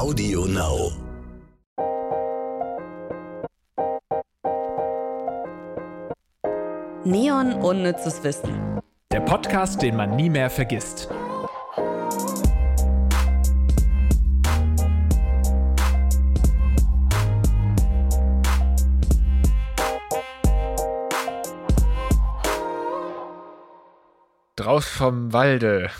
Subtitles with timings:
[0.00, 0.92] Audio Now.
[7.04, 8.80] Neon Unnützes Wissen.
[9.12, 11.10] Der Podcast, den man nie mehr vergisst.
[24.56, 25.90] Draus vom Walde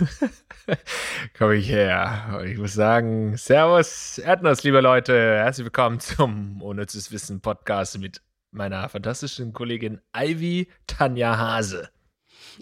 [1.40, 2.38] komme ich her.
[2.38, 5.14] Und ich muss sagen, Servus, Erdnuss, liebe Leute.
[5.14, 11.88] Herzlich willkommen zum Unnützes Wissen Podcast mit meiner fantastischen Kollegin Ivy Tanja Hase.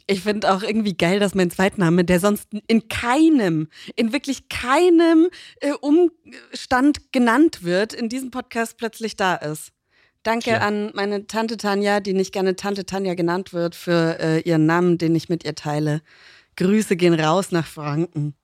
[0.07, 5.27] Ich finde auch irgendwie geil, dass mein Zweitname, der sonst in keinem, in wirklich keinem
[5.61, 9.73] äh, Umstand genannt wird, in diesem Podcast plötzlich da ist.
[10.23, 10.59] Danke Ja.
[10.59, 14.99] an meine Tante Tanja, die nicht gerne Tante Tanja genannt wird, für äh, ihren Namen,
[14.99, 16.01] den ich mit ihr teile.
[16.55, 18.38] Grüße gehen raus nach Franken.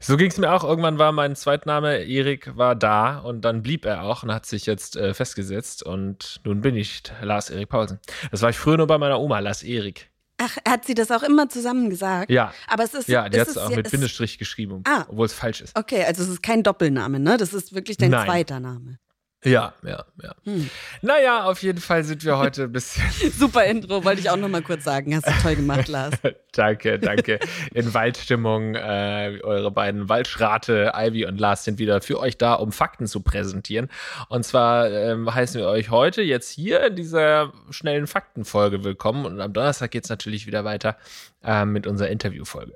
[0.00, 0.64] So ging es mir auch.
[0.64, 4.66] Irgendwann war mein Zweitname Erik war da und dann blieb er auch und hat sich
[4.66, 7.98] jetzt äh, festgesetzt und nun bin ich Lars Erik Paulsen.
[8.30, 10.10] Das war ich früher nur bei meiner Oma, Lars Erik.
[10.38, 12.30] Ach, hat sie das auch immer zusammen gesagt?
[12.30, 12.52] Ja.
[12.68, 13.08] Aber es ist.
[13.08, 15.04] Ja, die hat es auch mit es- Bindestrich geschrieben, Ah.
[15.08, 15.74] obwohl es falsch ist.
[15.78, 17.38] Okay, also es ist kein Doppelname, ne?
[17.38, 18.26] Das ist wirklich dein Nein.
[18.26, 18.98] zweiter Name.
[19.46, 20.34] Ja, ja, ja.
[20.42, 20.68] Hm.
[21.02, 23.04] Naja, auf jeden Fall sind wir heute ein bisschen.
[23.38, 25.14] Super Intro, wollte ich auch noch mal kurz sagen.
[25.14, 26.14] Hast du toll gemacht, Lars.
[26.52, 27.38] danke, danke.
[27.72, 28.74] In Waldstimmung.
[28.74, 33.20] Äh, eure beiden Waldschrate, Ivy und Lars, sind wieder für euch da, um Fakten zu
[33.20, 33.88] präsentieren.
[34.28, 39.26] Und zwar ähm, heißen wir euch heute jetzt hier in dieser schnellen Faktenfolge willkommen.
[39.26, 40.96] Und am Donnerstag geht es natürlich wieder weiter
[41.44, 42.74] äh, mit unserer Interviewfolge.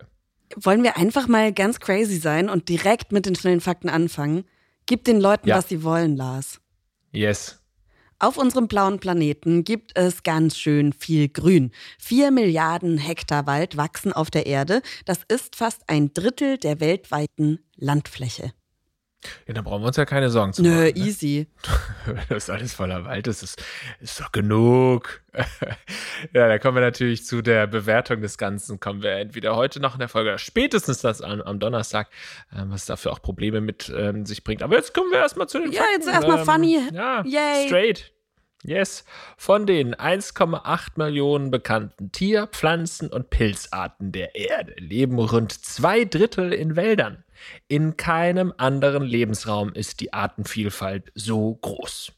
[0.55, 4.45] Wollen wir einfach mal ganz crazy sein und direkt mit den schnellen Fakten anfangen?
[4.91, 5.59] Gib den Leuten, Ja.
[5.59, 6.61] was sie wollen, Lars.
[7.13, 7.63] Yes.
[8.19, 11.71] Auf unserem blauen Planeten gibt es ganz schön viel Grün.
[11.97, 14.83] Vier Milliarden Hektar Wald wachsen auf der Erde.
[15.05, 18.53] Das ist fast ein Drittel der weltweiten Landfläche.
[19.47, 20.83] Ja, dann brauchen wir uns ja keine Sorgen zu Nö, machen.
[20.85, 20.91] ne?
[20.97, 21.47] easy.
[22.31, 23.62] Das ist alles voller Wald, das ist,
[24.01, 25.21] ist doch genug.
[26.33, 28.81] ja, da kommen wir natürlich zu der Bewertung des Ganzen.
[28.81, 32.09] Kommen wir entweder heute noch in der Folge, oder spätestens das am, am Donnerstag,
[32.56, 34.62] ähm, was dafür auch Probleme mit ähm, sich bringt.
[34.62, 35.94] Aber jetzt kommen wir erstmal zu den Ja, Fakten.
[36.00, 36.81] jetzt erstmal funny.
[36.93, 37.67] Ja, Yay.
[37.67, 38.12] straight.
[38.62, 39.05] Yes.
[39.39, 46.53] Von den 1,8 Millionen bekannten Tier-, Pflanzen- und Pilzarten der Erde leben rund zwei Drittel
[46.53, 47.25] in Wäldern.
[47.69, 52.12] In keinem anderen Lebensraum ist die Artenvielfalt so groß.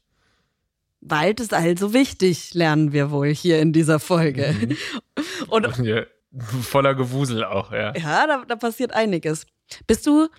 [1.01, 4.55] Wald ist also wichtig, lernen wir wohl hier in dieser Folge.
[4.59, 4.77] Mhm.
[5.49, 6.03] Und ja,
[6.61, 7.93] voller Gewusel auch, ja.
[7.95, 9.45] Ja, da, da passiert einiges.
[9.85, 10.29] Bist du,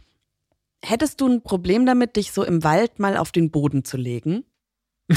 [0.84, 4.44] hättest du ein Problem damit, dich so im Wald mal auf den Boden zu legen?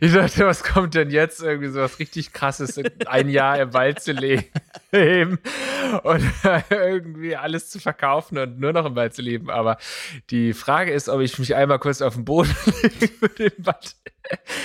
[0.00, 1.42] Ich dachte, was kommt denn jetzt?
[1.42, 5.38] Irgendwie so was richtig krasses, ein Jahr im Wald zu leben
[6.02, 6.24] und
[6.70, 9.50] irgendwie alles zu verkaufen und nur noch im Wald zu leben.
[9.50, 9.78] Aber
[10.30, 13.96] die Frage ist, ob ich mich einmal kurz auf den Boden legen würde im Wald.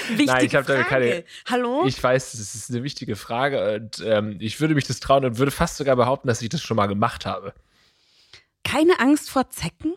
[0.08, 1.24] Wichtige Nein, ich habe damit keine.
[1.46, 1.84] Hallo?
[1.86, 5.38] Ich weiß, das ist eine wichtige Frage und ähm, ich würde mich das trauen und
[5.38, 7.54] würde fast sogar behaupten, dass ich das schon mal gemacht habe.
[8.64, 9.96] Keine Angst vor Zecken?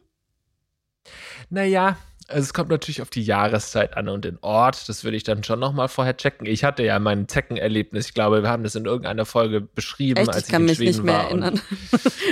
[1.51, 1.97] Naja,
[2.29, 4.89] also es kommt natürlich auf die Jahreszeit an und den Ort.
[4.89, 6.47] Das würde ich dann schon nochmal vorher checken.
[6.47, 8.07] Ich hatte ja mein Zeckenerlebnis.
[8.09, 10.77] Ich glaube, wir haben das in irgendeiner Folge beschrieben, Echt, als ich kann in mich
[10.77, 11.25] Schweden nicht mehr war.
[11.25, 11.61] erinnern.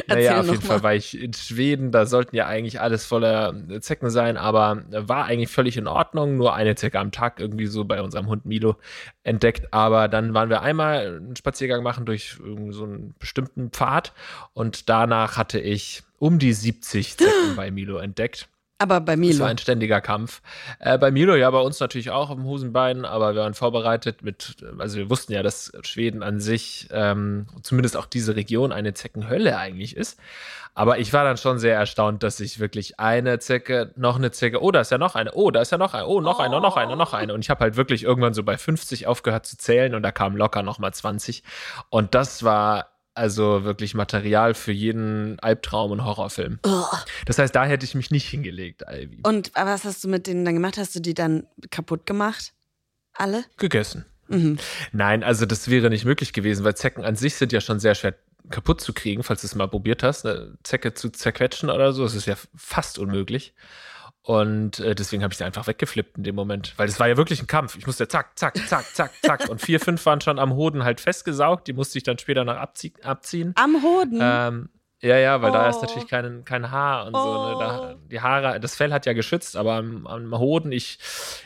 [0.06, 0.82] Naja, auf jeden noch Fall mal.
[0.82, 1.92] war ich in Schweden.
[1.92, 6.36] Da sollten ja eigentlich alles voller Zecken sein, aber war eigentlich völlig in Ordnung.
[6.36, 8.76] Nur eine Zecke am Tag irgendwie so bei unserem Hund Milo
[9.22, 9.72] entdeckt.
[9.72, 12.36] Aber dann waren wir einmal einen Spaziergang machen durch
[12.70, 14.12] so einen bestimmten Pfad
[14.52, 18.48] und danach hatte ich um die 70 Zecken bei Milo entdeckt.
[18.80, 19.40] Aber bei Milo.
[19.40, 20.40] war ein ständiger Kampf.
[20.78, 24.56] Äh, bei Milo, ja, bei uns natürlich auch im Hosenbein, aber wir waren vorbereitet mit,
[24.78, 29.58] also wir wussten ja, dass Schweden an sich, ähm, zumindest auch diese Region, eine Zeckenhölle
[29.58, 30.18] eigentlich ist.
[30.74, 34.62] Aber ich war dann schon sehr erstaunt, dass ich wirklich eine Zecke, noch eine Zecke,
[34.62, 36.58] oh, da ist ja noch eine, oh, da ist ja noch eine, oh, noch eine,
[36.58, 37.34] noch eine, noch eine.
[37.34, 40.38] Und ich habe halt wirklich irgendwann so bei 50 aufgehört zu zählen und da kamen
[40.38, 41.42] locker nochmal 20.
[41.90, 42.86] Und das war
[43.20, 46.58] also wirklich Material für jeden Albtraum und Horrorfilm.
[46.66, 47.04] Ugh.
[47.26, 49.20] Das heißt, da hätte ich mich nicht hingelegt, Ivy.
[49.22, 50.78] Und was hast du mit denen dann gemacht?
[50.78, 52.54] Hast du die dann kaputt gemacht?
[53.12, 53.44] Alle?
[53.58, 54.06] Gegessen.
[54.28, 54.58] Mhm.
[54.92, 57.94] Nein, also das wäre nicht möglich gewesen, weil Zecken an sich sind ja schon sehr
[57.94, 58.14] schwer
[58.48, 62.04] kaputt zu kriegen, falls du es mal probiert hast, eine Zecke zu zerquetschen oder so.
[62.04, 63.54] Das ist ja fast unmöglich.
[64.22, 67.16] Und äh, deswegen habe ich sie einfach weggeflippt in dem Moment, weil das war ja
[67.16, 67.76] wirklich ein Kampf.
[67.76, 69.48] Ich musste zack, zack, zack, zack, zack.
[69.48, 71.66] Und vier, fünf waren schon am Hoden halt festgesaugt.
[71.68, 73.52] Die musste ich dann später noch abzie abziehen.
[73.56, 74.18] Am Hoden?
[74.20, 74.68] Ähm,
[75.02, 75.54] Ja, ja, weil Oh.
[75.54, 77.48] da ist natürlich kein, kein Haar und so.
[77.48, 77.56] Ne?
[77.58, 77.96] Da, Oh.
[78.10, 80.98] die Haare, das Fell hat ja geschützt, aber am, am Hoden, ich,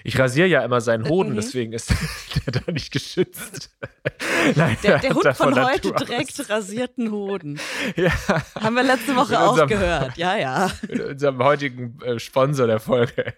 [0.02, 1.36] ich rasiere ja immer seinen Hoden, Mhm.
[1.36, 1.90] deswegen ist
[2.46, 3.70] der da nicht geschützt.
[4.56, 6.02] Nein, Der, der Hund von heute aus.
[6.04, 7.60] trägt rasierten Hoden.
[7.96, 8.10] Ja,
[8.60, 10.16] Haben wir letzte Woche Mit auch unserem- gehört.
[10.16, 10.70] Ja, ja.
[10.88, 13.34] mit unserem heutigen äh, Sponsor der Folge.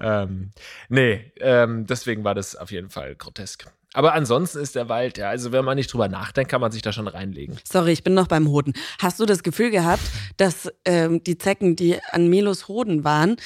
[0.00, 0.50] ähm,
[0.88, 3.66] nee, ähm, deswegen war das auf jeden Fall grotesk.
[3.94, 6.82] Aber ansonsten ist der Wald, ja, also wenn man nicht drüber nachdenkt, kann man sich
[6.82, 7.58] da schon reinlegen.
[7.64, 8.72] Sorry, ich bin noch beim Hoden.
[8.98, 10.02] Hast du das Gefühl gehabt,
[10.36, 13.36] dass ähm, die Zecken, die an Milos Hoden waren,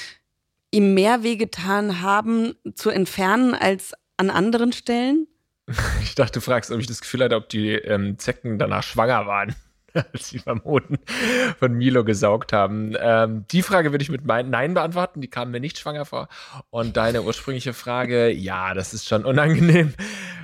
[0.71, 5.27] ihm mehr wehgetan haben zu entfernen als an anderen Stellen?
[6.01, 9.27] Ich dachte, du fragst, ob ich das Gefühl hatte, ob die ähm, Zecken danach schwanger
[9.27, 9.53] waren,
[10.13, 10.97] als sie beim Hoden
[11.59, 12.95] von Milo gesaugt haben.
[12.99, 16.27] Ähm, die Frage würde ich mit Nein beantworten, die kam mir nicht schwanger vor.
[16.69, 19.93] Und deine ursprüngliche Frage, ja, das ist schon unangenehm.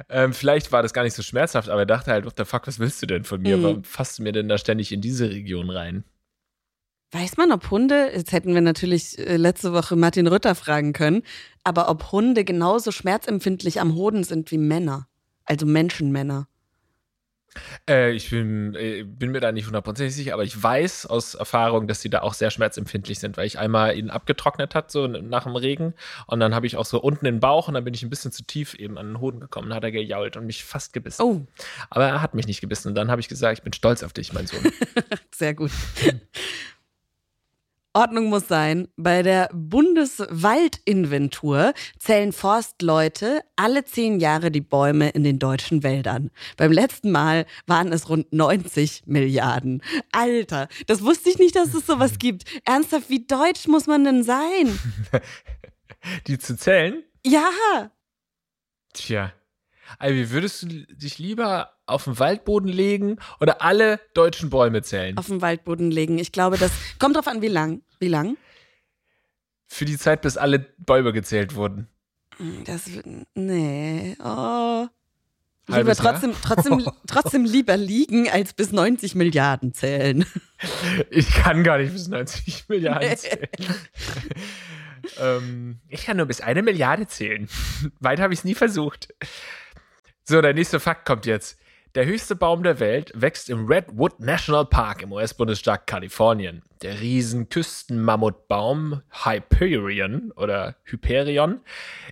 [0.10, 2.68] Ähm, vielleicht war das gar nicht so schmerzhaft, aber er dachte halt, what the fuck,
[2.68, 3.58] was willst du denn von mir?
[3.58, 3.64] Mhm.
[3.64, 6.04] Warum fasst du mir denn da ständig in diese Region rein?
[7.14, 11.22] Weiß man, ob Hunde, jetzt hätten wir natürlich äh, letzte Woche Martin Rütter fragen können,
[11.64, 15.08] aber ob Hunde genauso schmerzempfindlich am Hoden sind wie Männer,
[15.46, 16.48] also Menschenmänner.
[17.90, 21.88] Äh, ich bin, äh, bin mir da nicht hundertprozentig sicher, aber ich weiß aus Erfahrung,
[21.88, 25.44] dass sie da auch sehr schmerzempfindlich sind, weil ich einmal ihn abgetrocknet hat, so nach
[25.44, 25.94] dem Regen.
[26.28, 28.32] Und dann habe ich auch so unten den Bauch und dann bin ich ein bisschen
[28.32, 29.70] zu tief eben an den Hoden gekommen.
[29.70, 31.22] Dann hat er gejault und mich fast gebissen.
[31.24, 31.46] Oh,
[31.90, 32.90] Aber er hat mich nicht gebissen.
[32.90, 34.72] Und dann habe ich gesagt, ich bin stolz auf dich, mein Sohn.
[35.32, 35.72] sehr gut.
[37.94, 38.88] Ordnung muss sein.
[38.98, 46.30] Bei der Bundeswaldinventur zählen Forstleute alle zehn Jahre die Bäume in den deutschen Wäldern.
[46.58, 49.84] Beim letzten Mal waren es rund 90 Milliarden.
[50.12, 52.44] Alter, das wusste ich nicht, dass es sowas gibt.
[52.66, 54.78] Ernsthaft, wie deutsch muss man denn sein?
[56.28, 57.02] Die zu zählen?
[57.26, 57.50] Ja,
[58.94, 59.34] Tja.
[60.00, 65.18] Also, wie würdest du dich lieber auf den Waldboden legen oder alle deutschen Bäume zählen?
[65.18, 66.18] auf den Waldboden legen.
[66.18, 67.82] Ich glaube, das kommt drauf an, wie lang.
[68.00, 68.38] Wie lang?
[69.68, 71.88] Für die Zeit, bis alle Bäume gezählt wurden.
[72.66, 72.90] Das,
[73.36, 74.88] nee, oh.
[75.68, 76.12] Lieber Halbes Jahr?
[76.12, 80.26] trotzdem, trotzdem, trotzdem lieber liegen, als bis 90 Milliarden zählen.
[81.10, 83.50] Ich kann gar nicht bis 90 Milliarden zählen.
[85.20, 87.50] ähm, ich kann nur bis eine Milliarde zählen.
[88.00, 89.14] Weiter habe ich es nie versucht.
[90.26, 91.60] So, der nächste Fakt kommt jetzt.
[91.96, 96.64] Der höchste Baum der Welt wächst im Redwood National Park im US-Bundesstaat Kalifornien.
[96.82, 101.60] Der riesen Küstenmammutbaum Hyperion oder Hyperion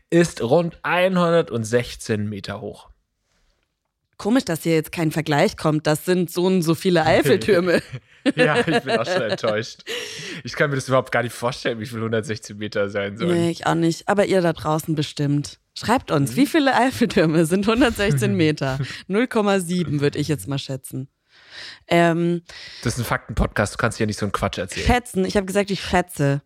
[0.10, 2.90] ist rund 116 Meter hoch.
[4.18, 5.88] Komisch, dass hier jetzt kein Vergleich kommt.
[5.88, 7.82] Das sind so und so viele Eiffeltürme.
[8.36, 9.82] Ja, ich bin auch schon enttäuscht.
[10.44, 13.32] Ich kann mir das überhaupt gar nicht vorstellen, wie viel 116 Meter sein sollen.
[13.34, 14.08] nee, ich auch nicht.
[14.08, 15.58] Aber ihr da draußen bestimmt.
[15.78, 16.18] Schreibt Mhm.
[16.18, 18.80] uns, wie viele Eiffeltürme sind 116 Meter?
[19.08, 21.08] 0,7 würde ich jetzt mal schätzen.
[21.88, 22.42] Ähm,
[22.84, 24.86] Das ist ein Faktenpodcast, du kannst hier nicht so einen Quatsch erzählen.
[24.86, 26.42] schätzen, ich habe gesagt, ich schätze.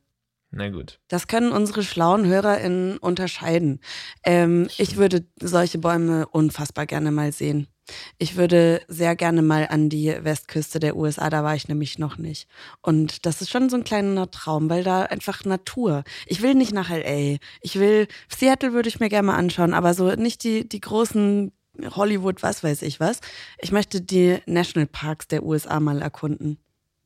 [0.51, 0.99] Na gut.
[1.09, 3.81] Das können unsere schlauen HörerInnen unterscheiden.
[4.23, 7.67] Ähm, ich würde solche Bäume unfassbar gerne mal sehen.
[8.17, 12.17] Ich würde sehr gerne mal an die Westküste der USA, da war ich nämlich noch
[12.17, 12.47] nicht.
[12.81, 16.03] Und das ist schon so ein kleiner Traum, weil da einfach Natur.
[16.25, 17.37] Ich will nicht nach LA.
[17.61, 21.51] Ich will, Seattle würde ich mir gerne mal anschauen, aber so nicht die, die großen
[21.95, 23.19] Hollywood, was weiß ich was.
[23.59, 26.57] Ich möchte die Nationalparks der USA mal erkunden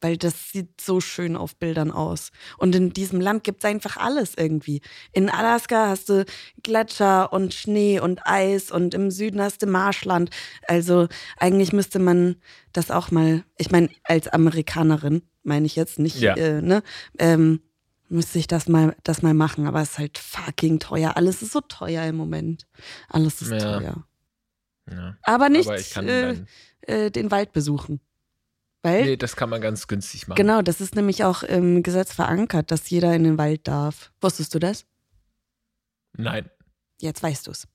[0.01, 2.31] weil das sieht so schön auf Bildern aus.
[2.57, 4.81] Und in diesem Land gibt es einfach alles irgendwie.
[5.11, 6.25] In Alaska hast du
[6.63, 10.29] Gletscher und Schnee und Eis und im Süden hast du Marschland.
[10.67, 11.07] Also
[11.37, 12.35] eigentlich müsste man
[12.73, 16.35] das auch mal, ich meine, als Amerikanerin, meine ich jetzt nicht, Ja.
[16.35, 16.83] äh, ne?
[17.17, 17.61] Ähm,
[18.09, 21.15] müsste ich das mal, das mal machen, aber es ist halt fucking teuer.
[21.15, 22.65] Alles ist so teuer im Moment.
[23.07, 23.59] Alles ist Ja.
[23.79, 24.05] teuer.
[24.89, 25.17] Ja.
[25.23, 26.35] Aber nicht Aber äh,
[26.81, 27.99] äh, den Wald besuchen.
[28.81, 30.37] Weil Nee, das kann man ganz günstig machen.
[30.37, 34.11] Genau, das ist nämlich auch im Gesetz verankert, dass jeder in den Wald darf.
[34.21, 34.85] Wusstest du das?
[36.13, 36.49] Nein.
[37.01, 37.67] Jetzt weißt du es.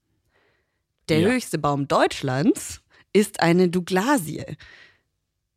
[1.10, 1.28] Der Ja.
[1.28, 2.80] höchste Baum Deutschlands
[3.12, 4.44] ist eine Douglasie.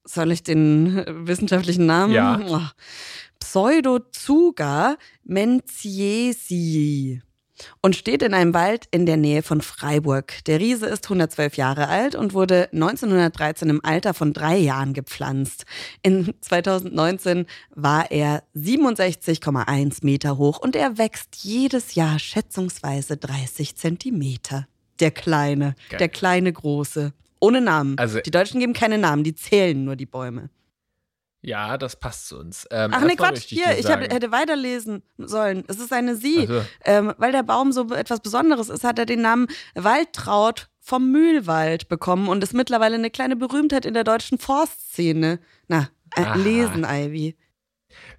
[0.03, 0.95] Soll ich den
[1.27, 2.13] wissenschaftlichen Namen?
[2.13, 2.39] Ja.
[2.45, 2.61] Oh.
[3.39, 7.21] Pseudozuga menziesii
[7.81, 10.43] und steht in einem Wald in der Nähe von Freiburg.
[10.45, 15.65] Der Riese ist 112 Jahre alt und wurde 1913 im Alter von drei Jahren gepflanzt.
[16.01, 17.45] In 2019
[17.75, 24.67] war er 67,1 Meter hoch und er wächst jedes Jahr schätzungsweise 30 Zentimeter.
[24.99, 25.99] Der kleine, Geil.
[25.99, 27.13] der kleine große.
[27.39, 27.97] Ohne Namen.
[27.97, 30.49] Also- die Deutschen geben keine Namen, die zählen nur die Bäume.
[31.47, 32.67] Ja, das passt zu uns.
[32.71, 35.63] Ähm, Ach nee, Quatsch, hier, ich hab, hätte weiterlesen sollen.
[35.69, 36.39] Es ist eine Sie.
[36.41, 41.09] Also, Ähm, weil der Baum so etwas Besonderes ist, hat er den Namen Waldtraut vom
[41.09, 45.39] Mühlwald bekommen und ist mittlerweile eine kleine Berühmtheit in der deutschen Forstszene.
[45.69, 45.87] Na,
[46.17, 47.37] Äh, lesen, Ivy.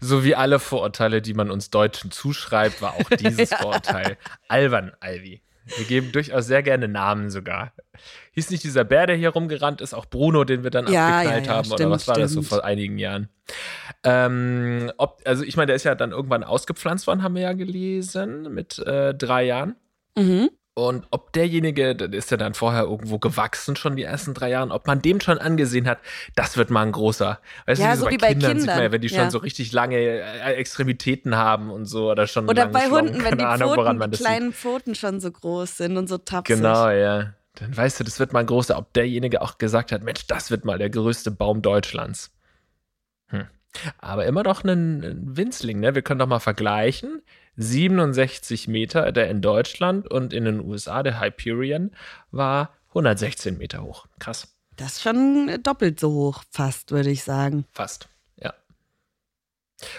[0.01, 4.17] So wie alle Vorurteile, die man uns Deutschen zuschreibt, war auch dieses Vorurteil
[4.49, 5.43] albern, Ivy.
[5.77, 7.73] Wir geben durchaus sehr gerne Namen sogar.
[8.33, 11.47] Hieß nicht dieser Bär, der hier rumgerannt ist, auch Bruno, den wir dann ja, abgeknallt
[11.47, 11.65] ja, ja, haben?
[11.65, 12.25] Stimmt, oder was war stimmt.
[12.25, 13.29] das so vor einigen Jahren?
[14.05, 17.53] Ähm, ob, also ich meine, der ist ja dann irgendwann ausgepflanzt worden, haben wir ja
[17.53, 19.77] gelesen, mit äh, drei Jahren.
[20.17, 20.51] Mhm.
[20.79, 24.71] Und ob derjenige, der ist ja dann vorher irgendwo gewachsen, schon die ersten drei Jahre,
[24.71, 25.99] ob man dem schon angesehen hat,
[26.37, 27.41] das wird mal ein großer.
[27.67, 29.23] Weißt ja, du, so, so wie bei Kindern, Kindern, sieht man ja, wenn die ja.
[29.23, 33.39] schon so richtig lange äh, Extremitäten haben und so oder schon Oder bei Hunden, wenn
[33.39, 34.61] die Ahnung, Pfoten, die kleinen sieht.
[34.61, 36.55] Pfoten schon so groß sind und so tapsig.
[36.57, 37.35] Genau, ja.
[37.55, 40.53] Dann weißt du, das wird mal ein großer, ob derjenige auch gesagt hat, Mensch, das
[40.53, 42.31] wird mal der größte Baum Deutschlands.
[43.31, 43.49] Hm.
[43.99, 45.95] Aber immer noch ein, Winzling, ne?
[45.95, 47.23] Wir können doch mal vergleichen.
[47.57, 51.91] 67 Meter, der in Deutschland und in den USA, der Hyperion,
[52.31, 54.07] war 116 Meter hoch.
[54.19, 54.55] Krass.
[54.77, 57.65] Das ist schon doppelt so hoch, fast, würde ich sagen.
[57.73, 58.55] Fast, ja.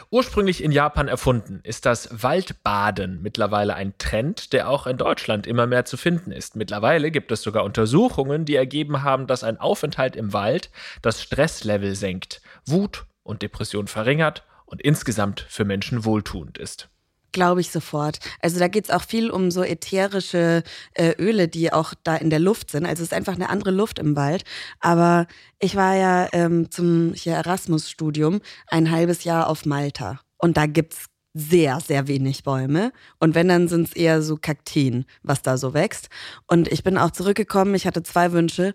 [0.10, 5.68] Ursprünglich in Japan erfunden, ist das Waldbaden mittlerweile ein Trend, der auch in Deutschland immer
[5.68, 6.56] mehr zu finden ist.
[6.56, 10.72] Mittlerweile gibt es sogar Untersuchungen, die ergeben haben, dass ein Aufenthalt im Wald
[11.02, 16.90] das Stresslevel senkt, Wut und Depression verringert und insgesamt für Menschen wohltuend ist.
[17.32, 18.20] Glaube ich sofort.
[18.42, 20.64] Also da geht es auch viel um so ätherische
[20.96, 22.86] äh, Öle, die auch da in der Luft sind.
[22.86, 24.44] Also es ist einfach eine andere Luft im Wald.
[24.80, 25.28] Aber
[25.60, 30.20] ich war ja ähm, zum Erasmus-Studium ein halbes Jahr auf Malta.
[30.38, 31.06] Und da gibt es
[31.36, 32.92] sehr, sehr wenig Bäume.
[33.20, 36.10] Und wenn, dann sind es eher so Kakteen, was da so wächst.
[36.48, 38.74] Und ich bin auch zurückgekommen, ich hatte zwei Wünsche.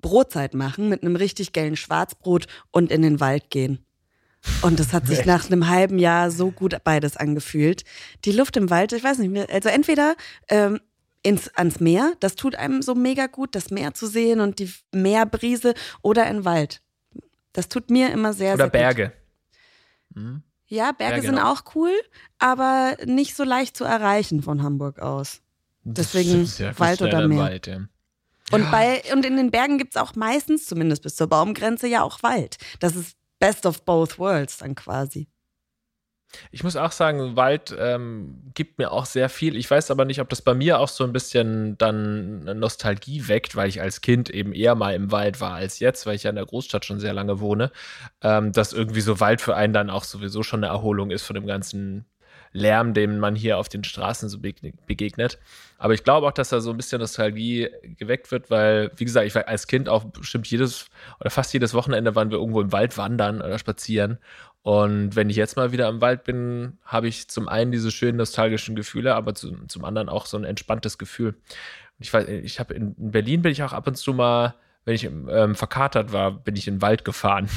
[0.00, 3.84] Brotzeit machen mit einem richtig geilen Schwarzbrot und in den Wald gehen.
[4.62, 7.84] Und das hat sich nach einem halben Jahr so gut beides angefühlt.
[8.24, 10.16] Die Luft im Wald, ich weiß nicht mehr, also entweder
[10.48, 10.80] ähm,
[11.22, 14.72] ins, ans Meer, das tut einem so mega gut, das Meer zu sehen und die
[14.92, 16.80] Meerbrise oder in Wald.
[17.52, 19.12] Das tut mir immer sehr, oder sehr Berge.
[20.14, 20.42] Mhm.
[20.66, 21.66] Ja, Berge, Berge sind noch.
[21.66, 21.92] auch cool,
[22.38, 25.42] aber nicht so leicht zu erreichen von Hamburg aus.
[25.82, 26.46] Deswegen
[26.78, 27.38] Wald oder Meer.
[27.38, 27.80] Wald, ja.
[28.52, 32.02] Und, bei, und in den Bergen gibt es auch meistens, zumindest bis zur Baumgrenze, ja
[32.02, 32.56] auch Wald.
[32.80, 35.28] Das ist Best of both worlds dann quasi.
[36.52, 39.56] Ich muss auch sagen, Wald ähm, gibt mir auch sehr viel.
[39.56, 43.56] Ich weiß aber nicht, ob das bei mir auch so ein bisschen dann Nostalgie weckt,
[43.56, 46.30] weil ich als Kind eben eher mal im Wald war als jetzt, weil ich ja
[46.30, 47.72] in der Großstadt schon sehr lange wohne,
[48.22, 51.34] ähm, dass irgendwie so Wald für einen dann auch sowieso schon eine Erholung ist von
[51.34, 52.04] dem ganzen
[52.52, 55.38] Lärm, dem man hier auf den Straßen so begegnet.
[55.78, 59.26] Aber ich glaube auch, dass da so ein bisschen Nostalgie geweckt wird, weil, wie gesagt,
[59.26, 60.86] ich war als Kind auch bestimmt jedes
[61.20, 64.18] oder fast jedes Wochenende waren wir irgendwo im Wald wandern oder spazieren.
[64.62, 68.18] Und wenn ich jetzt mal wieder im Wald bin, habe ich zum einen diese schönen
[68.18, 71.34] nostalgischen Gefühle, aber zum, zum anderen auch so ein entspanntes Gefühl.
[71.98, 74.54] Ich weiß, ich habe in Berlin bin ich auch ab und zu mal
[74.84, 77.48] wenn ich ähm, verkatert war, bin ich in den Wald gefahren.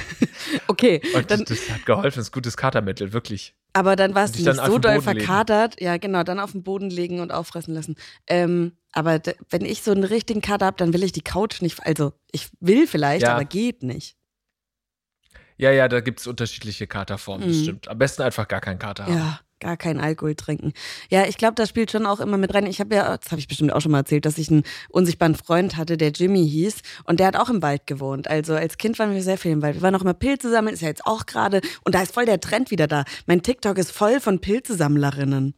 [0.66, 1.02] okay.
[1.14, 3.54] Und dann, das, das, hat geholfen, das ist gutes Katermittel, wirklich.
[3.74, 5.74] Aber dann warst du nicht so doll verkatert.
[5.74, 5.84] Legen.
[5.84, 7.96] Ja, genau, dann auf den Boden legen und auffressen lassen.
[8.26, 11.84] Ähm, aber wenn ich so einen richtigen Kater habe, dann will ich die Couch nicht.
[11.84, 13.34] Also, ich will vielleicht, ja.
[13.34, 14.16] aber geht nicht.
[15.56, 17.52] Ja, ja, da gibt es unterschiedliche Katerformen, mhm.
[17.52, 17.88] das stimmt.
[17.88, 19.14] Am besten einfach gar keinen Kater haben.
[19.14, 20.74] Ja, gar keinen Alkohol trinken.
[21.10, 22.66] Ja, ich glaube, das spielt schon auch immer mit rein.
[22.66, 25.34] Ich habe ja, das habe ich bestimmt auch schon mal erzählt, dass ich einen unsichtbaren
[25.34, 28.28] Freund hatte, der Jimmy hieß und der hat auch im Wald gewohnt.
[28.28, 29.76] Also als Kind waren wir sehr viel im Wald.
[29.76, 32.26] Wir waren auch immer Pilze sammeln, ist ja jetzt auch gerade und da ist voll
[32.26, 33.04] der Trend wieder da.
[33.26, 35.54] Mein TikTok ist voll von Pilzesammlerinnen.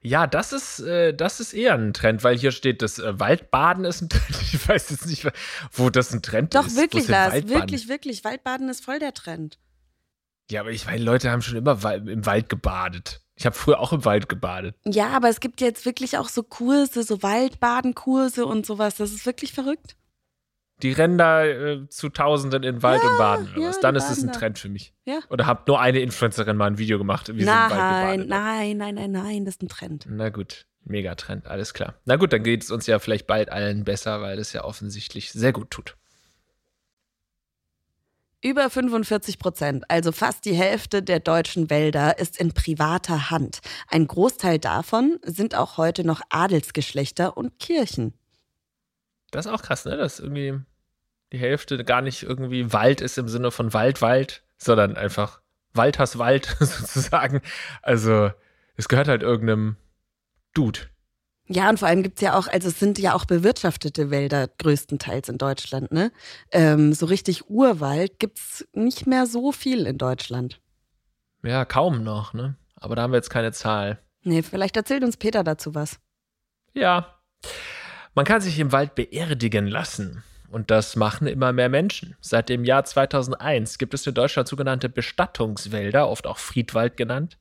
[0.00, 3.84] Ja, das ist, äh, das ist eher ein Trend, weil hier steht, das äh, Waldbaden
[3.84, 4.24] ist ein Trend.
[4.52, 5.26] Ich weiß jetzt nicht,
[5.72, 6.76] wo das ein Trend Doch, ist.
[6.76, 8.24] Doch, wirklich, Lars, wirklich, wirklich.
[8.24, 9.58] Waldbaden ist voll der Trend.
[10.50, 13.20] Ja, aber ich meine, Leute haben schon immer im Wald gebadet.
[13.36, 14.74] Ich habe früher auch im Wald gebadet.
[14.84, 18.96] Ja, aber es gibt jetzt wirklich auch so Kurse, so Waldbadenkurse und sowas.
[18.96, 19.96] Das ist wirklich verrückt.
[20.82, 23.80] Die rennen da äh, zu Tausenden in den Wald ja, und baden oder ja, was.
[23.80, 24.94] Dann ist es ein Trend für mich.
[25.04, 25.20] Ja.
[25.28, 28.28] Oder habt nur eine Influencerin mal ein Video gemacht, wie nein, sie im Wald gebadet
[28.28, 30.06] Nein, nein, nein, nein, das ist ein Trend.
[30.08, 31.94] Na gut, Megatrend, alles klar.
[32.04, 35.32] Na gut, dann geht es uns ja vielleicht bald allen besser, weil es ja offensichtlich
[35.32, 35.96] sehr gut tut.
[38.40, 43.58] Über 45 Prozent, also fast die Hälfte der deutschen Wälder, ist in privater Hand.
[43.88, 48.14] Ein Großteil davon sind auch heute noch Adelsgeschlechter und Kirchen.
[49.32, 49.96] Das ist auch krass, ne?
[49.96, 50.60] Dass irgendwie
[51.32, 55.40] die Hälfte gar nicht irgendwie Wald ist im Sinne von Wald, Wald, sondern einfach
[55.74, 57.42] Waldhaus Wald sozusagen.
[57.82, 58.30] Also
[58.76, 59.76] es gehört halt irgendeinem
[60.54, 60.80] Dude.
[61.50, 65.30] Ja, und vor allem gibt's ja auch, also es sind ja auch bewirtschaftete Wälder größtenteils
[65.30, 66.12] in Deutschland, ne?
[66.52, 70.60] Ähm, so richtig Urwald gibt's nicht mehr so viel in Deutschland.
[71.42, 72.56] Ja, kaum noch, ne?
[72.76, 73.98] Aber da haben wir jetzt keine Zahl.
[74.24, 75.98] Nee, vielleicht erzählt uns Peter dazu was.
[76.74, 77.14] Ja.
[78.14, 80.22] Man kann sich im Wald beerdigen lassen.
[80.50, 82.16] Und das machen immer mehr Menschen.
[82.20, 87.38] Seit dem Jahr 2001 gibt es in Deutschland sogenannte Bestattungswälder, oft auch Friedwald genannt.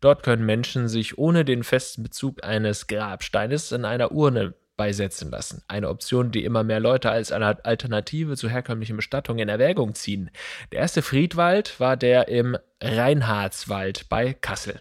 [0.00, 5.62] Dort können Menschen sich ohne den festen Bezug eines Grabsteines in einer Urne beisetzen lassen.
[5.68, 10.30] Eine Option, die immer mehr Leute als eine Alternative zu herkömmlichen Bestattungen in Erwägung ziehen.
[10.72, 14.80] Der erste Friedwald war der im Reinhardswald bei Kassel.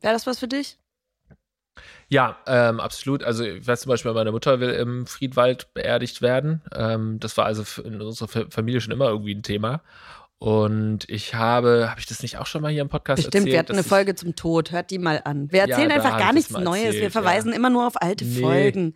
[0.00, 0.78] Wäre das was für dich?
[2.08, 3.22] Ja, ähm, absolut.
[3.22, 6.62] Also ich weiß zum Beispiel, meine Mutter will im Friedwald beerdigt werden.
[6.74, 9.82] Ähm, das war also in unserer Familie schon immer irgendwie ein Thema.
[10.38, 13.52] Und ich habe, habe ich das nicht auch schon mal hier im Podcast Bestimmt, erzählt?
[13.52, 14.72] wir hatten eine Folge zum Tod.
[14.72, 15.52] Hört die mal an.
[15.52, 16.84] Wir erzählen Ja, einfach gar ich nichts Neues.
[16.84, 17.56] erzählt, wir verweisen ja.
[17.56, 18.40] immer nur auf alte Nee.
[18.40, 18.94] Folgen.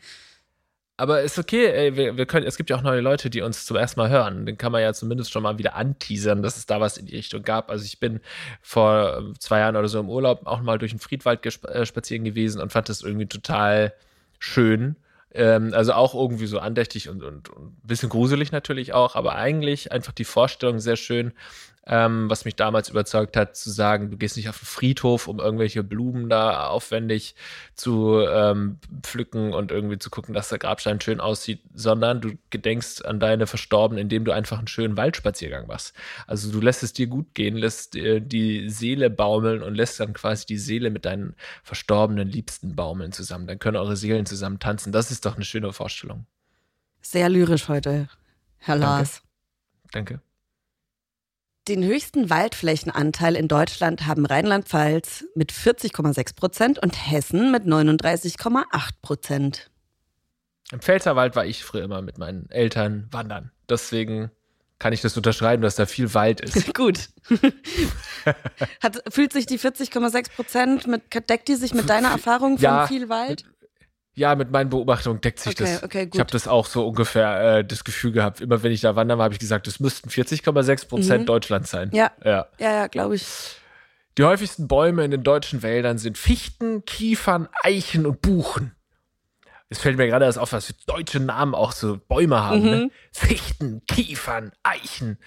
[0.97, 3.67] Aber ist okay, ey, wir, wir können, es gibt ja auch neue Leute, die uns
[3.67, 4.47] zum ersten Mal hören.
[4.47, 7.17] Den kann man ja zumindest schon mal wieder anteasern, dass es da was in die
[7.17, 7.69] Richtung gab.
[7.69, 8.21] Also ich bin
[8.63, 12.23] vor ähm, zwei Jahren oder so im Urlaub auch mal durch den Friedwald äh, spazieren
[12.23, 13.93] gewesen und fand das irgendwie total
[14.39, 14.95] schön.
[15.33, 19.35] Ähm, also auch irgendwie so andächtig und, und, und ein bisschen gruselig natürlich auch, aber
[19.35, 21.33] eigentlich einfach die Vorstellung sehr schön,
[21.87, 25.39] ähm, was mich damals überzeugt hat, zu sagen, du gehst nicht auf den Friedhof, um
[25.39, 27.35] irgendwelche Blumen da aufwendig
[27.75, 33.05] zu ähm, pflücken und irgendwie zu gucken, dass der Grabstein schön aussieht, sondern du gedenkst
[33.05, 35.95] an deine Verstorbenen, indem du einfach einen schönen Waldspaziergang machst.
[36.27, 40.15] Also du lässt es dir gut gehen, lässt dir die Seele baumeln und lässt dann
[40.15, 43.47] quasi die Seele mit deinen verstorbenen Liebsten baumeln zusammen.
[43.47, 44.93] Dann können eure Seelen zusammen tanzen.
[44.93, 46.27] Das ist doch eine schöne Vorstellung.
[47.03, 48.09] Sehr lyrisch heute,
[48.57, 48.87] Herr Danke.
[48.87, 49.23] Lars.
[49.93, 50.21] Danke.
[51.67, 58.65] Den höchsten Waldflächenanteil in Deutschland haben Rheinland-Pfalz mit 40,6 Prozent und Hessen mit 39,8
[59.01, 59.71] Prozent.
[60.73, 63.51] Im Pfälzerwald war ich früher immer mit meinen Eltern wandern.
[63.67, 64.31] Deswegen
[64.79, 66.75] kann ich das unterschreiben, dass da viel Wald ist.
[66.75, 67.09] Gut.
[68.83, 72.87] Hat, fühlt sich die 40,6 Prozent mit, deckt die sich mit deiner Erfahrung von Ja,
[72.87, 73.45] viel Wald?
[74.17, 75.83] Ja, mit meinen Beobachtungen deckt sich Okay, das.
[75.83, 76.21] okay, Ich gut.
[76.21, 78.41] habe das auch so ungefähr äh, das Gefühl gehabt.
[78.41, 81.27] Immer wenn ich da wandern war, habe ich gesagt, es müssten 40,6 Prozent Mhm.
[81.27, 81.91] Deutschland sein.
[81.93, 82.13] Ja.
[82.25, 82.47] ja.
[82.59, 83.27] Ja, ja, glaube ich.
[84.17, 88.77] Die häufigsten Bäume in den deutschen Wäldern sind Fichten, Kiefern, Eichen und Buchen.
[89.69, 92.61] Es fällt mir gerade erst auf, was für deutsche Namen auch so Bäume haben.
[92.63, 92.71] Mhm.
[92.71, 92.91] Ne?
[93.11, 95.19] Fichten, Kiefern, Eichen,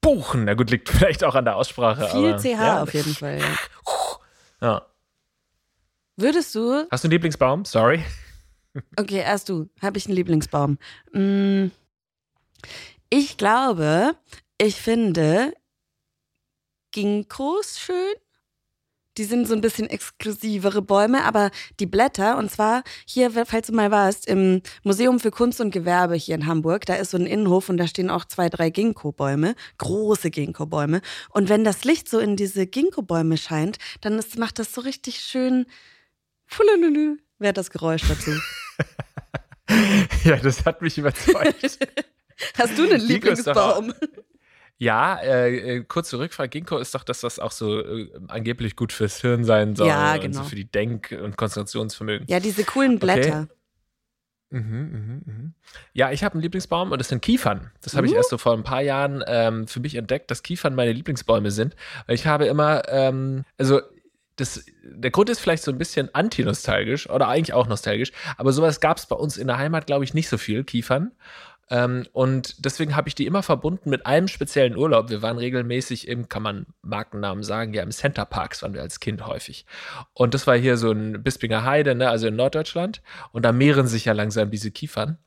[0.00, 0.46] Buchen.
[0.46, 2.08] Na gut, liegt vielleicht auch an der Aussprache.
[2.08, 2.82] Viel aber, CH ja.
[2.82, 3.38] auf jeden Fall.
[3.38, 3.46] Ja.
[4.60, 4.82] Ja.
[6.16, 7.64] Würdest du, Hast du einen Lieblingsbaum?
[7.64, 8.02] Sorry.
[8.98, 10.78] okay, erst du, habe ich einen Lieblingsbaum.
[11.12, 11.66] Mm,
[13.10, 14.16] Ich glaube,
[14.58, 15.52] ich finde
[16.92, 18.14] Ginkgos schön.
[19.16, 23.72] Die sind so ein bisschen exklusivere Bäume, aber die Blätter, und zwar hier, falls du
[23.72, 27.26] mal warst, im Museum für Kunst und Gewerbe hier in Hamburg, da ist so ein
[27.26, 31.00] Innenhof und da stehen auch zwei, drei Ginkgo-Bäume, große Ginkgo-Bäume.
[31.30, 35.20] Und wenn das Licht so in diese Ginkgo-Bäume scheint, dann ist, macht das so richtig
[35.20, 35.66] schön.
[36.54, 38.30] Fulululu, wäre das Geräusch dazu.
[40.24, 41.78] ja, das hat mich überzeugt.
[42.58, 43.92] Hast du einen Lieblingsbaum?
[44.78, 46.48] Ja, äh, äh, kurze Rückfrage.
[46.50, 49.88] Ginkgo ist doch das, was auch so äh, angeblich gut fürs Hirn sein soll.
[49.88, 50.42] Ja, Und genau.
[50.42, 52.26] so für die Denk- und Konzentrationsvermögen.
[52.28, 53.48] Ja, diese coolen Blätter.
[54.50, 55.54] Mhm, mhm, mhm.
[55.92, 57.72] Ja, ich habe einen Lieblingsbaum und das sind Kiefern.
[57.82, 58.16] Das habe ich Uh.
[58.16, 61.74] erst so vor ein paar Jahren ähm, für mich entdeckt, dass Kiefern meine Lieblingsbäume sind.
[62.06, 63.80] Weil ich habe immer, ähm, also
[64.36, 68.80] das, der Grund ist vielleicht so ein bisschen anti-nostalgisch oder eigentlich auch nostalgisch, aber sowas
[68.80, 71.12] gab es bei uns in der Heimat, glaube ich, nicht so viel, Kiefern.
[71.70, 75.08] Ähm, und deswegen habe ich die immer verbunden mit einem speziellen Urlaub.
[75.08, 79.00] Wir waren regelmäßig im, kann man Markennamen sagen, ja, im Center Parks waren wir als
[79.00, 79.64] Kind häufig.
[80.12, 83.02] Und das war hier so ein Bispinger Heide, ne, also in Norddeutschland.
[83.32, 85.18] Und da mehren sich ja langsam diese Kiefern.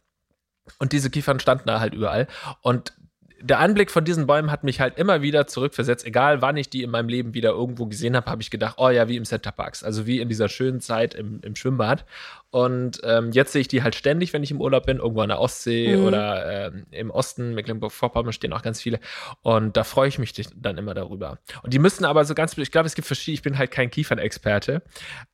[0.79, 2.27] Und diese Kiefern standen da halt überall.
[2.61, 2.93] Und
[3.41, 6.05] der Anblick von diesen Bäumen hat mich halt immer wieder zurückversetzt.
[6.05, 8.89] Egal, wann ich die in meinem Leben wieder irgendwo gesehen habe, habe ich gedacht, oh
[8.89, 9.83] ja, wie im Center Parks.
[9.83, 12.05] Also wie in dieser schönen Zeit im, im Schwimmbad.
[12.49, 15.29] Und ähm, jetzt sehe ich die halt ständig, wenn ich im Urlaub bin, irgendwo an
[15.29, 16.05] der Ostsee Mhm.
[16.05, 18.99] oder ähm, im Osten, Mecklenburg-Vorpommern stehen auch ganz viele.
[19.41, 21.39] Und da freue ich mich dann immer darüber.
[21.63, 23.89] Und die müssen aber so ganz, ich glaube, es gibt verschiedene, ich bin halt kein
[23.89, 24.81] Kiefernexperte,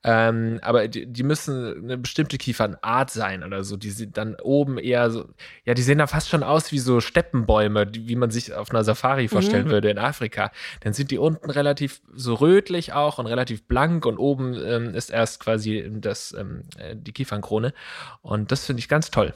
[0.03, 3.77] ähm, aber die, die müssen eine bestimmte Kiefernart sein oder so.
[3.77, 5.25] Die sind dann oben eher so,
[5.65, 8.71] ja, die sehen dann fast schon aus wie so Steppenbäume, die, wie man sich auf
[8.71, 10.51] einer Safari vorstellen würde in Afrika.
[10.81, 15.09] Dann sind die unten relativ so rötlich auch und relativ blank und oben ähm, ist
[15.11, 17.73] erst quasi das, ähm, äh, die Kiefernkrone.
[18.21, 19.33] Und das finde ich ganz toll.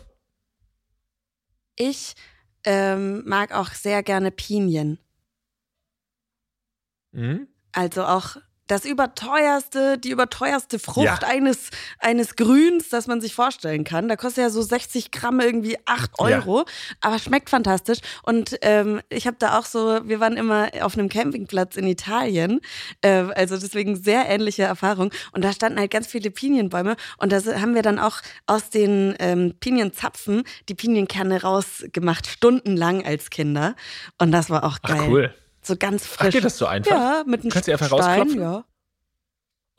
[1.76, 2.16] Ich
[2.64, 5.00] ähm, mag auch sehr gerne Pinien.
[7.12, 7.48] Mhm.
[7.72, 11.20] Also auch das überteuerste, die überteuerste Frucht ja.
[11.28, 14.08] eines, eines Grüns, das man sich vorstellen kann.
[14.08, 16.66] Da kostet ja so 60 Gramm irgendwie 8 Euro, ja.
[17.02, 18.00] aber schmeckt fantastisch.
[18.24, 22.60] Und ähm, ich habe da auch so, wir waren immer auf einem Campingplatz in Italien,
[23.02, 25.12] äh, also deswegen sehr ähnliche Erfahrung.
[25.32, 29.16] Und da standen halt ganz viele Pinienbäume und da haben wir dann auch aus den
[29.20, 33.76] ähm, Pinienzapfen die Pinienkerne rausgemacht, stundenlang als Kinder.
[34.18, 35.00] Und das war auch geil.
[35.02, 35.34] Ach, cool.
[35.68, 36.28] So ganz frisch.
[36.28, 36.92] Ach, geht das so einfach?
[36.92, 38.42] Ja, mit einem Kannst du einfach Stein, rausklopfen?
[38.42, 38.66] Ja.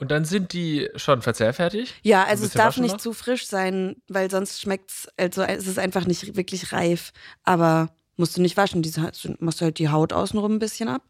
[0.01, 1.95] Und dann sind die schon verzehrfertig?
[2.03, 3.01] Ja, also es darf nicht noch?
[3.01, 7.13] zu frisch sein, weil sonst schmeckt es, also es ist einfach nicht wirklich reif.
[7.43, 11.03] Aber musst du nicht waschen, diese, machst du halt die Haut außenrum ein bisschen ab.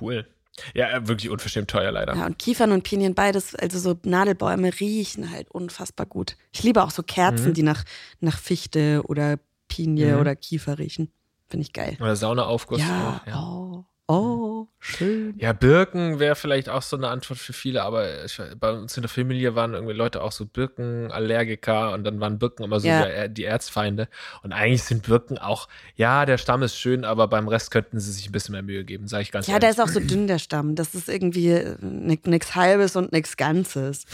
[0.00, 0.26] Cool.
[0.74, 2.14] Ja, äh, wirklich unverschämt teuer leider.
[2.14, 6.36] Ja, und Kiefern und Pinien, beides, also so Nadelbäume riechen halt unfassbar gut.
[6.52, 7.54] Ich liebe auch so Kerzen, mhm.
[7.54, 7.84] die nach,
[8.20, 10.20] nach Fichte oder Pinie mhm.
[10.20, 11.10] oder Kiefer riechen.
[11.48, 11.96] Finde ich geil.
[12.00, 12.80] Oder Saunaaufguss.
[12.80, 13.38] Ja, ja.
[13.38, 13.84] Oh.
[14.08, 15.34] Oh, schön.
[15.36, 19.02] Ja, Birken wäre vielleicht auch so eine Antwort für viele, aber ich, bei uns in
[19.02, 23.04] der Familie waren irgendwie Leute auch so Birkenallergiker und dann waren Birken immer so ja.
[23.04, 24.08] der, die Erzfeinde.
[24.44, 28.12] Und eigentlich sind Birken auch, ja, der Stamm ist schön, aber beim Rest könnten sie
[28.12, 29.62] sich ein bisschen mehr Mühe geben, sage ich ganz ja, ehrlich.
[29.64, 30.76] Ja, der ist auch so dünn, der Stamm.
[30.76, 34.04] Das ist irgendwie nichts Halbes und nichts Ganzes.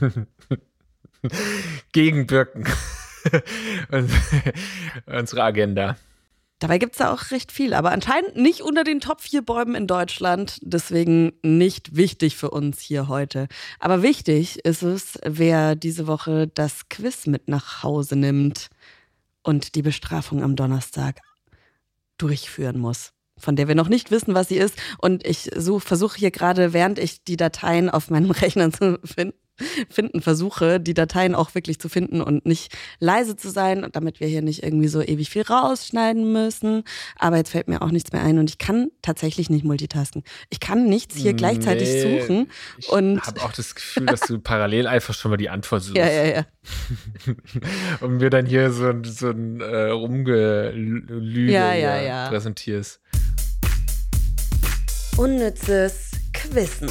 [1.92, 2.64] Gegen Birken.
[5.06, 5.96] Unsere Agenda.
[6.58, 9.74] Dabei gibt es da auch recht viel, aber anscheinend nicht unter den Top 4 Bäumen
[9.74, 10.58] in Deutschland.
[10.62, 13.48] Deswegen nicht wichtig für uns hier heute.
[13.78, 18.68] Aber wichtig ist es, wer diese Woche das Quiz mit nach Hause nimmt
[19.42, 21.20] und die Bestrafung am Donnerstag
[22.16, 24.76] durchführen muss von der wir noch nicht wissen, was sie ist.
[24.98, 29.36] Und ich versuche hier gerade, während ich die Dateien auf meinem Rechner zu finden,
[29.88, 34.26] finden, versuche, die Dateien auch wirklich zu finden und nicht leise zu sein, damit wir
[34.26, 36.84] hier nicht irgendwie so ewig viel rausschneiden müssen.
[37.18, 40.22] Aber jetzt fällt mir auch nichts mehr ein und ich kann tatsächlich nicht multitasken.
[40.50, 42.50] Ich kann nichts hier gleichzeitig nee, suchen.
[42.78, 45.96] Ich habe auch das Gefühl, dass du parallel einfach schon mal die Antwort suchst.
[45.96, 46.46] Ja, ja, ja.
[48.00, 52.28] und mir dann hier so, so ein äh, Rumgelüge ja, ja, ja.
[52.28, 53.00] präsentierst.
[55.16, 56.90] Unnützes Quissen.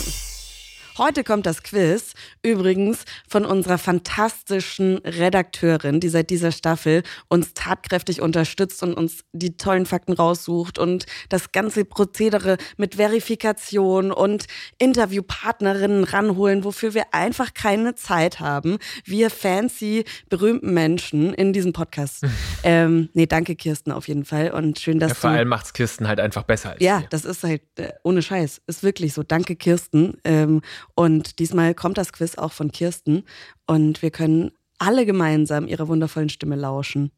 [0.97, 8.21] Heute kommt das Quiz, übrigens von unserer fantastischen Redakteurin, die seit dieser Staffel uns tatkräftig
[8.21, 14.45] unterstützt und uns die tollen Fakten raussucht und das ganze Prozedere mit Verifikation und
[14.77, 18.77] Interviewpartnerinnen ranholen, wofür wir einfach keine Zeit haben.
[19.03, 22.25] Wir fancy, berühmten Menschen in diesem Podcast.
[22.63, 25.33] ähm, nee, danke Kirsten auf jeden Fall und schön, dass ja, vor du...
[25.33, 27.07] Vor allem macht's Kirsten halt einfach besser als Ja, wir.
[27.09, 28.61] das ist halt äh, ohne Scheiß.
[28.65, 29.23] Ist wirklich so.
[29.23, 30.17] Danke Kirsten.
[30.23, 30.61] Ähm,
[30.93, 33.23] und diesmal kommt das Quiz auch von Kirsten
[33.65, 37.11] und wir können alle gemeinsam ihrer wundervollen Stimme lauschen.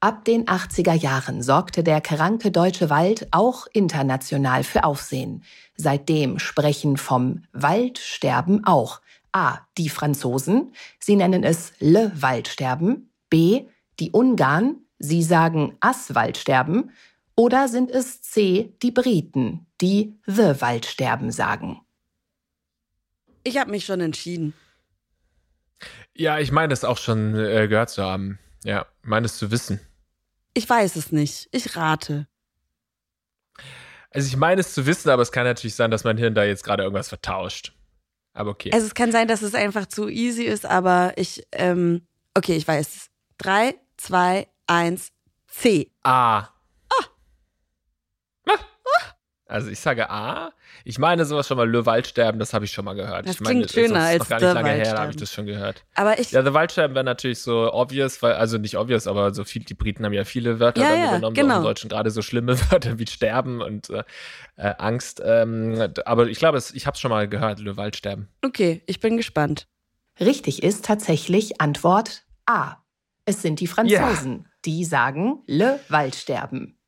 [0.00, 5.44] Ab den 80er Jahren sorgte der kranke deutsche Wald auch international für Aufsehen.
[5.76, 9.00] Seitdem sprechen vom Waldsterben auch
[9.32, 9.60] A.
[9.78, 13.64] die Franzosen, sie nennen es Le Waldsterben, B.
[13.98, 16.90] die Ungarn, sie sagen As Waldsterben,
[17.34, 18.74] oder sind es C.
[18.82, 21.80] die Briten, die The Waldsterben sagen.
[23.44, 24.54] Ich habe mich schon entschieden.
[26.14, 28.38] Ja, ich meine es auch schon äh, gehört zu haben.
[28.64, 29.80] Ja, meine es zu wissen.
[30.54, 31.48] Ich weiß es nicht.
[31.52, 32.26] Ich rate.
[34.10, 36.44] Also ich meine es zu wissen, aber es kann natürlich sein, dass mein Hirn da
[36.44, 37.72] jetzt gerade irgendwas vertauscht.
[38.32, 38.70] Aber okay.
[38.72, 42.66] Also es kann sein, dass es einfach zu easy ist, aber ich, ähm, okay, ich
[42.66, 43.10] weiß es.
[43.38, 45.10] Drei, zwei, eins,
[45.48, 45.90] C.
[46.02, 46.48] A.
[49.46, 50.52] Also ich sage A.
[50.84, 53.26] Ich meine sowas schon mal, Le Waldsterben, das habe ich schon mal gehört.
[53.26, 55.44] Das ich meine, klingt schöner als noch gar nicht lange her, habe ich das schon
[55.44, 55.84] gehört.
[55.94, 59.44] Aber ich ja, The Waldsterben wäre natürlich so obvious, weil, also nicht obvious, aber so
[59.44, 61.54] viel, die Briten haben ja viele Wörter ja, dann ja, übernommen, genau.
[61.54, 64.02] so im Deutschen gerade so schlimme Wörter wie Sterben und äh,
[64.56, 65.20] äh, Angst.
[65.22, 68.28] Ähm, aber ich glaube, ich habe es schon mal gehört, Le Waldsterben.
[68.42, 69.68] Okay, ich bin gespannt.
[70.20, 72.76] Richtig ist tatsächlich Antwort A.
[73.26, 74.50] Es sind die Franzosen, yeah.
[74.64, 76.78] die sagen Le Waldsterben.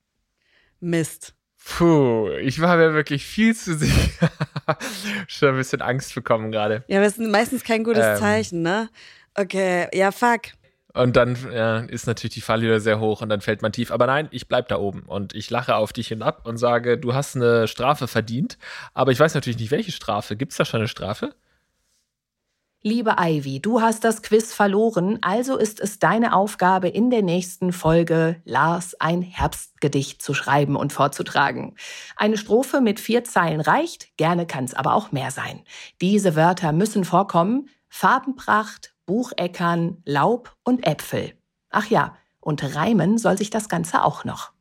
[0.81, 1.36] Mist.
[1.69, 4.31] Puh, ich war mir wirklich viel zu sicher.
[5.27, 6.85] Schon ein bisschen Angst bekommen gerade.
[6.87, 8.89] Ja, aber es ist meistens kein gutes ähm, Zeichen, ne?
[9.35, 10.53] Okay, ja, fuck.
[10.95, 13.91] Und dann ja, ist natürlich die Fallhöhe sehr hoch und dann fällt man tief.
[13.91, 17.13] Aber nein, ich bleib da oben und ich lache auf dich hinab und sage, du
[17.13, 18.57] hast eine Strafe verdient.
[18.95, 20.37] Aber ich weiß natürlich nicht, welche Strafe.
[20.37, 21.35] Gibt es da schon eine Strafe?
[22.89, 27.73] Liebe Ivy, du hast das Quiz verloren, also ist es deine Aufgabe, in der nächsten
[27.73, 31.75] Folge Lars ein Herbstgedicht zu schreiben und vorzutragen.
[32.15, 35.65] Eine Strophe mit vier Zeilen reicht, gerne kann es aber auch mehr sein.
[36.01, 41.33] Diese Wörter müssen vorkommen Farbenpracht, Bucheckern, Laub und Äpfel.
[41.71, 44.53] Ach ja, und reimen soll sich das Ganze auch noch.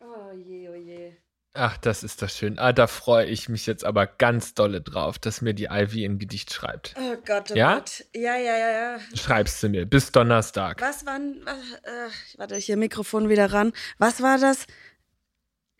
[0.00, 1.14] Oh je, oh je.
[1.56, 2.58] Ach, das ist das schön.
[2.58, 6.18] Ah, da freue ich mich jetzt aber ganz dolle drauf, dass mir die Ivy ein
[6.18, 6.96] Gedicht schreibt.
[6.98, 7.76] Oh Gott, oh Ja?
[7.76, 8.04] Gott.
[8.12, 8.98] Ja, ja, ja, ja.
[9.14, 10.80] Schreibst du mir bis Donnerstag.
[10.80, 13.72] Was waren, äh, warte, hier Mikrofon wieder ran.
[13.98, 14.66] Was war das?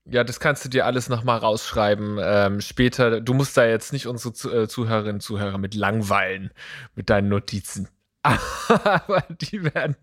[0.04, 2.20] Ja, das kannst du dir alles nochmal rausschreiben.
[2.22, 6.52] Ähm, später, du musst da jetzt nicht unsere äh, Zuhörerinnen und Zuhörer mit langweilen,
[6.94, 7.88] mit deinen Notizen.
[8.84, 9.96] Aber die werden,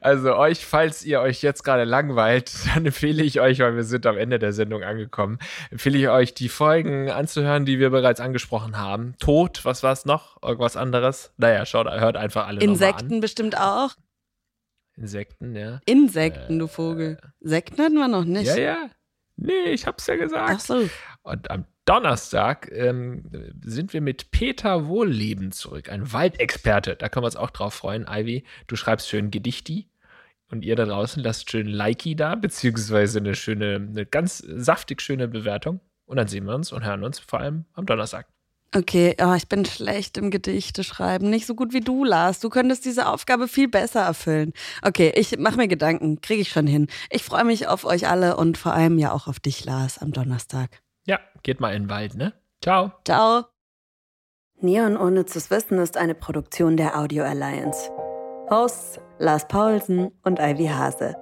[0.00, 4.06] also euch, falls ihr euch jetzt gerade langweilt, dann empfehle ich euch, weil wir sind
[4.06, 5.38] am Ende der Sendung angekommen,
[5.70, 9.14] empfehle ich euch, die Folgen anzuhören, die wir bereits angesprochen haben.
[9.18, 10.40] Tod, was war es noch?
[10.42, 11.32] Irgendwas anderes?
[11.38, 13.96] Naja, schaut, hört einfach alle Insekten bestimmt auch.
[14.96, 15.80] Insekten, ja.
[15.86, 17.18] Insekten, du Vogel.
[17.40, 18.46] Sekten hatten wir noch nicht.
[18.46, 18.90] Ja, ja.
[19.36, 20.50] Nee, ich hab's ja gesagt.
[20.54, 20.88] Ach so.
[21.22, 23.24] Und am Donnerstag ähm,
[23.62, 26.96] sind wir mit Peter Wohlleben zurück, ein Waldexperte.
[26.96, 28.06] Da können wir uns auch drauf freuen.
[28.08, 29.88] Ivy, du schreibst schön Gedichti.
[30.50, 35.28] Und ihr da draußen lasst schön Likey da, beziehungsweise eine schöne, eine ganz saftig schöne
[35.28, 35.80] Bewertung.
[36.06, 38.26] Und dann sehen wir uns und hören uns vor allem am Donnerstag.
[38.72, 41.28] Okay, oh, ich bin schlecht im Gedichte schreiben.
[41.28, 42.38] Nicht so gut wie du, Lars.
[42.38, 44.52] Du könntest diese Aufgabe viel besser erfüllen.
[44.82, 46.20] Okay, ich mache mir Gedanken.
[46.20, 46.86] Kriege ich schon hin.
[47.10, 50.12] Ich freue mich auf euch alle und vor allem ja auch auf dich, Lars, am
[50.12, 50.80] Donnerstag.
[51.10, 52.34] Ja, geht mal in den Wald, ne?
[52.62, 52.92] Ciao.
[53.04, 53.46] Ciao.
[54.60, 57.90] Neon Unnützes Wissen ist eine Produktion der Audio Alliance.
[58.48, 61.16] Hosts Lars Paulsen und Ivy Hase.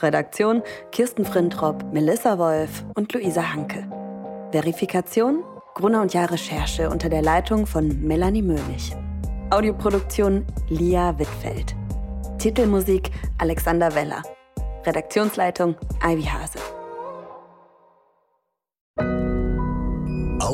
[0.00, 3.86] Redaktion Kirsten Frintrop, Melissa Wolf und Luisa Hanke.
[4.52, 5.44] Verifikation
[5.74, 8.96] Gruner und Jahr Recherche unter der Leitung von Melanie Möhlich.
[9.50, 11.76] Audioproduktion Lia Wittfeld.
[12.38, 14.22] Titelmusik Alexander Weller.
[14.86, 16.75] Redaktionsleitung Ivy Hase.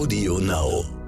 [0.02, 1.01] Audio Now.